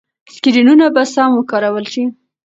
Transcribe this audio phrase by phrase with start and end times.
[0.33, 2.03] سکرینونه به سم وکارول شي.